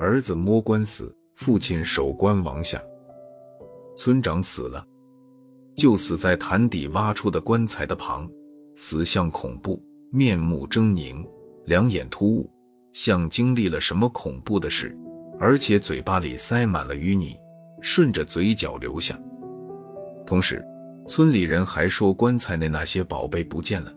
[0.00, 2.82] 儿子摸棺死，父亲守棺亡下。
[3.96, 4.86] 村长死了，
[5.74, 8.30] 就死在潭底挖出的棺材的旁，
[8.76, 11.26] 死相恐怖，面目狰狞，
[11.64, 12.50] 两眼突兀，
[12.92, 14.94] 像经历了什么恐怖的事，
[15.38, 17.36] 而且嘴巴里塞满了淤泥，
[17.80, 19.18] 顺着嘴角流下。
[20.26, 20.64] 同时，
[21.08, 23.92] 村里人还说棺材内那些宝贝不见了，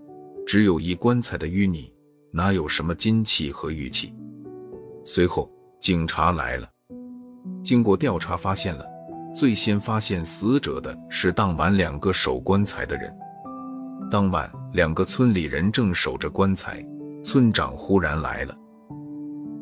[0.47, 1.92] 只有一棺材的淤泥，
[2.35, 4.13] 哪有什么金器和玉器？
[5.05, 5.49] 随后。
[5.79, 6.69] 警察来了，
[7.61, 8.85] 经过调查发现了，
[9.35, 13.13] 最先发现死者的是当晚两个守棺材的人。
[14.09, 16.81] 当晚，两个村里人正守着棺材，
[17.21, 18.57] 村长忽然来了。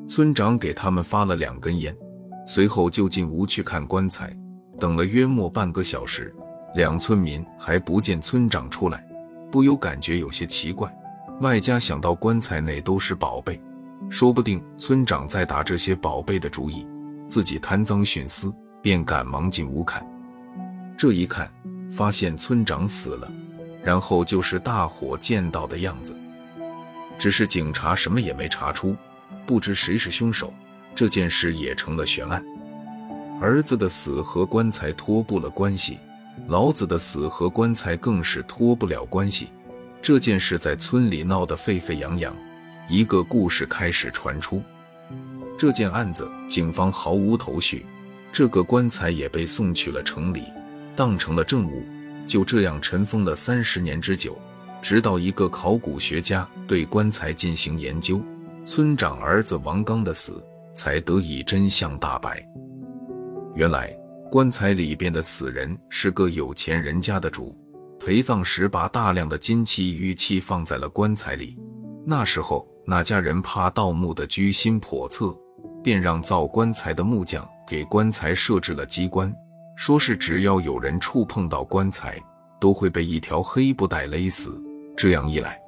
[0.07, 1.98] 村长给他们发了两根烟，
[2.45, 4.31] 随后就进屋去看棺材。
[4.79, 6.31] 等了约莫半个小时，
[6.76, 9.03] 两村民还不见村长出来，
[9.51, 10.95] 不由感觉有些奇怪，
[11.40, 13.59] 外加想到棺材内都是宝贝。
[14.09, 16.85] 说不定村长在打这些宝贝的主意，
[17.30, 20.05] 自己贪赃徇私，便赶忙进屋看。
[20.98, 21.49] 这一看，
[21.90, 23.32] 发现村长死了，
[23.82, 26.13] 然后就是大伙见到的样子。
[27.18, 28.96] 只是警察什么也没查出，
[29.46, 30.54] 不知谁是凶手，
[30.93, 32.43] 这件事也成了悬案。
[33.40, 35.98] 儿子的死和棺材脱不了关系，
[36.48, 39.49] 老子的死和棺材更是脱不了关系。
[40.02, 42.35] 这件事在村里闹得沸沸扬扬。
[42.90, 44.62] 一个故事开始传出，
[45.58, 47.85] 这件案子警方毫无头绪，
[48.34, 50.43] 这个棺材也被送去了城里，
[50.96, 51.85] 当成了证物，
[52.27, 54.38] 就这样尘封了三十年之久。
[54.82, 58.20] 直到一个考古学家对棺材进行研究，
[58.65, 60.43] 村长儿子王刚的死
[60.74, 62.43] 才得以真相大白。
[63.54, 63.96] 原来
[64.31, 67.56] 棺材里边的死人是个有钱人家的主，
[68.03, 71.57] 陪葬时把大量的金器玉器放在了棺材里，
[72.06, 72.68] 那时候。
[72.84, 75.34] 那家人怕盗墓的居心叵测，
[75.84, 79.31] 便让造棺材的木匠给棺材设置了机关，
[79.78, 82.20] 说是只要有人触碰到棺材，
[82.59, 84.62] 都会被一条黑布带勒死。
[84.98, 85.62] 这样一来，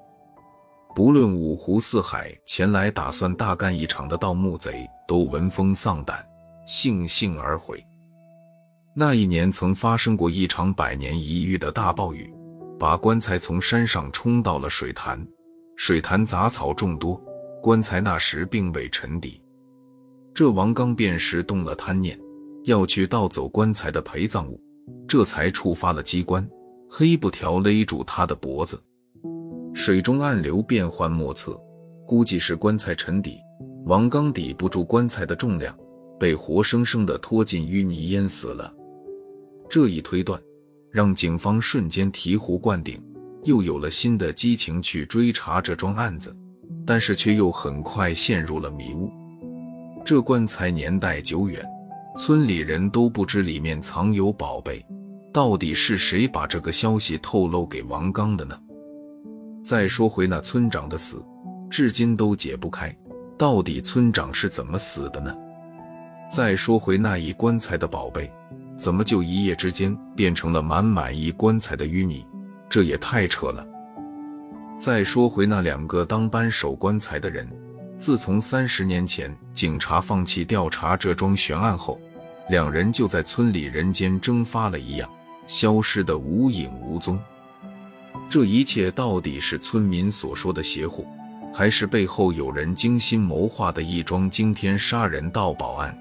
[0.96, 6.25] 不论五湖四海前来打算大干一场的盗墓贼，都闻风丧胆，
[6.68, 7.86] 悻悻而回。
[8.96, 12.31] 那一年曾发生过一场百年一遇的大暴雨，
[12.80, 15.26] 把棺材从山上冲到了水潭。
[15.76, 17.20] 水潭杂草众多，
[17.59, 19.42] 棺材那时并未沉底。
[20.31, 22.20] 这王刚便是动了贪念，
[22.66, 24.62] 要去盗走棺材的陪葬物，
[25.08, 26.48] 这才触发了机关，
[26.88, 28.80] 黑布条勒住他的脖子。
[29.74, 31.60] 水中暗流变幻莫测，
[32.08, 33.40] 估计是棺材沉底，
[33.88, 35.75] 王刚抵不住棺材的重量，
[36.20, 38.72] 被活生生的拖进淤泥淹死了。
[39.73, 40.39] 这一推断，
[40.91, 43.01] 让警方瞬间醍醐灌顶。
[43.44, 46.31] 又有了新的激情去追查这桩案子，
[46.85, 49.12] 但是却又很快陷入了迷雾。
[50.06, 51.66] 这棺材年代久远，
[52.19, 54.85] 村里人都不知里面藏有宝贝，
[55.33, 58.56] 到底是谁把这个消息透露给王刚的呢？
[59.63, 61.19] 再说回那村长的死，
[61.72, 62.95] 至今都解不开，
[63.39, 65.35] 到底村长是怎么死的呢？
[66.29, 68.31] 再说回那一棺材的宝贝，
[68.83, 72.25] 怎么就一夜之间变成了满满一棺材的淤泥？
[72.69, 73.66] 这也太扯了。
[74.77, 77.47] 再说回那两个当班守棺材的人，
[77.97, 81.97] 自从三十年前警察放弃调查这桩悬案后，
[82.49, 85.09] 两人就在村里人间蒸发了一样，
[85.47, 87.17] 消失得无影无踪。
[88.29, 91.07] 这一切到底是村民所说的邪乎，
[91.53, 95.97] 还是背后有人精心谋划的一桩惊天杀人盗宝案？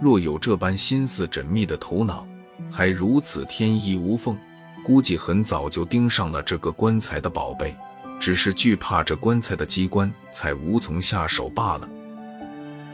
[0.00, 2.26] 若有这般心思缜密的头脑，
[2.70, 4.36] 还如此天衣无缝。
[4.84, 7.74] 估计很早就盯上了这个棺材的宝贝，
[8.20, 11.88] 只是惧怕这棺材的机关，才无从下手罢了。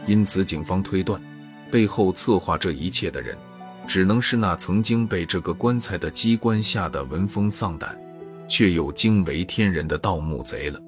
[0.07, 1.21] 因此，警方推断，
[1.69, 3.37] 背后策划这一切的人，
[3.87, 7.95] 只能是那曾经被这个棺材的机关吓得闻风丧胆，
[8.47, 10.79] 却又惊为天人的盗墓贼了。